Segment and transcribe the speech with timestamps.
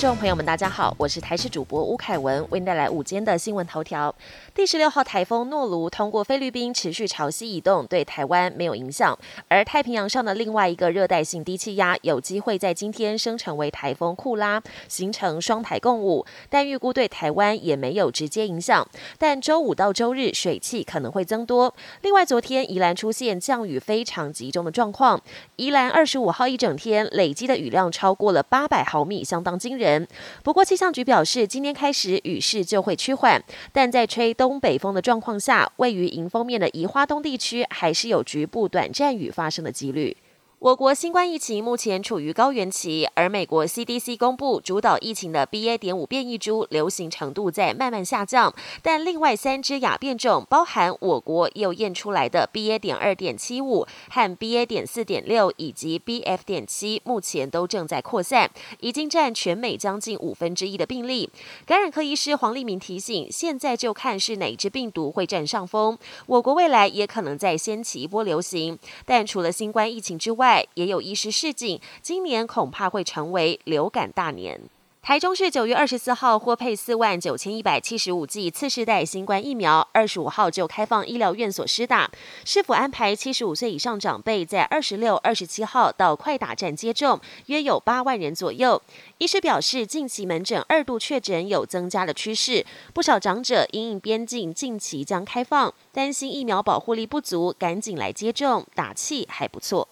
[0.00, 4.14] 众朋友们，大家好，我是台视主播吴凯文，为您带来午间的新闻头条。
[4.54, 9.16] 第十六号台风诺卢通过菲律宾持续朝西移动，对台湾没有影响。
[9.48, 18.88] 而太平洋上的另外一个热带性低气压有机会在今天生成为台风库拉，形成双台共舞，但预估对台湾也没有直接影响。
[19.18, 21.74] 但周五到周日水汽可能会增多。
[22.00, 25.20] 另外，昨天宜兰出现降雨非常集中的状况，
[25.56, 29.89] 宜兰二十五号一整天累积的雨量超过了八百毫米，相当惊人。
[30.42, 40.16] 不过气象局表示，今天开始雨势就会趋缓，但在吹东北风的状况下，位于迎风面的宜花东地区还是有局部短暂雨发生的几率。
[40.60, 45.78] 我国新冠疫情目前处于高原期，而美国 CDC 公布主导疫情的 BA.
[45.78, 52.78] 点五变异株流行程度在慢慢下降，但另外三只亚变种，包含我国又验出来的 BA.
[52.78, 54.66] 点二点七五和 BA.
[54.66, 56.40] 点四点六以及 BF.
[56.44, 61.30] 点七，目前都正在扩散，已经占全美将近五分之一的病例。
[61.64, 68.78] 感染科医师黄立明提醒，现在就看是哪只病毒会占上风，我国未来也可能再掀起一波流行。
[69.06, 74.60] 但除了新冠疫情之外也有医师示警，今年恐怕会成为流感大年。
[75.02, 82.10] 台中市九月二十四号获配四万九千一百七十五剂次世代新冠疫苗，二十五号就开放医疗院所施打。
[82.44, 87.18] 是否安排七十五岁以上长辈在二十六、二十七号到快打站接种？
[87.46, 88.80] 约有八万人左右。
[89.16, 99.88] 医师表示，近期门诊二度确诊有增加的趋势，不少长者因应边境近期将开放，担心疫苗保护力不足，赶紧来接种，打气还不错。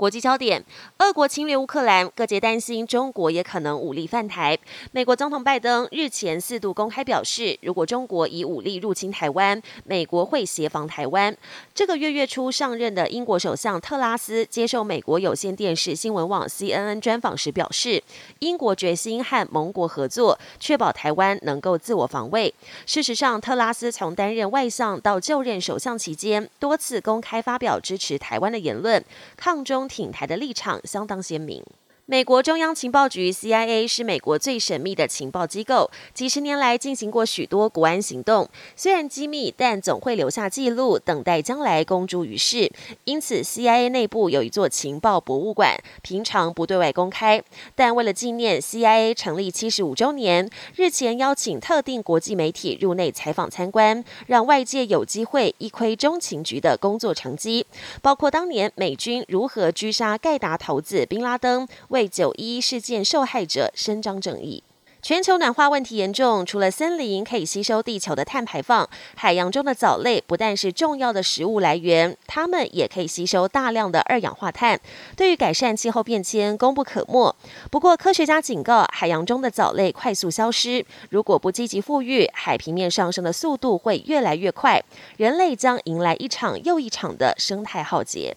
[0.00, 0.64] 国际焦点：
[0.96, 4.58] 俄国侵略乌克兰，各界担心中国也可能武力犯台。
[4.92, 11.36] 美国总统拜登日前四度公开表示，如果中国以武力入侵台湾，美国会协防台湾。
[11.74, 18.02] 这个月月初上任的英国首相特拉斯接受美国有线电视新闻网 CNN 专访时表示，
[18.38, 22.54] 英国决心和盟国合作，确保台湾能够自我防卫。
[22.86, 29.04] 事实上，特拉斯从担任外相到就任首相期间，多次公开发表支持台湾的言论，
[29.36, 29.89] 抗中。
[29.90, 31.60] 挺台的立场相当鲜明。
[32.10, 38.48] 美国中央情报局 （CIA） 是美国最神秘的情报机构，几十年来进行过许多国安行动。
[38.74, 42.72] 虽然机密，但总会留下记录，等待将来公诸于世。
[43.04, 47.40] 因此，CIA 内部有一座情报博物馆，平常不对外公开。
[47.76, 57.64] 但为了纪念 CIA 成立七十五周年，日前邀请特定国际媒体入内采访参观，让外界有机会一窥中情局的工作成绩，
[58.02, 61.68] 包括当年美军如何狙杀盖达头子宾拉登。
[61.90, 64.62] 为为九一事件受害者伸张正义。
[65.02, 74.80] 全球暖化问题严重，除了森林可以吸收地球的碳排放，海洋中的藻类不但是重要的食物来源，它们也可以吸收大量的二氧化碳，
[75.14, 77.34] 对于改善气候变迁功不可没。
[77.70, 84.82] 不过，科学家警告，海洋中的藻类快速消失，如果不积极富裕，海平面上升的速度会越来越快，
[85.18, 88.36] 人类将迎来一场又一场的生态浩劫。